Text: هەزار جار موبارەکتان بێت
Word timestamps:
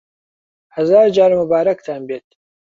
هەزار 0.75 1.07
جار 1.15 1.31
موبارەکتان 1.39 2.01
بێت 2.09 2.27